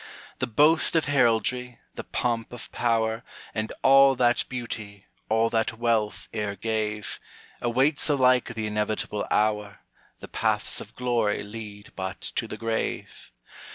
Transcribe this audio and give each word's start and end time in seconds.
The 0.39 0.47
boast 0.47 0.95
of 0.95 1.05
heraldry, 1.05 1.77
the 1.93 2.03
pomp 2.03 2.51
of 2.53 2.71
power, 2.71 3.21
And 3.53 3.71
all 3.83 4.15
that 4.15 4.45
beauty, 4.49 5.05
all 5.29 5.51
that 5.51 5.77
wealth 5.77 6.27
e'er 6.33 6.55
gave, 6.55 7.19
Awaits 7.61 8.09
alike 8.09 8.55
the 8.55 8.65
inevitable 8.65 9.27
hour. 9.29 9.81
The 10.19 10.27
paths 10.27 10.81
of 10.81 10.95
glory 10.95 11.43
lead 11.43 11.91
but 11.95 12.19
to 12.19 12.47
the 12.47 12.57
grave. 12.57 13.31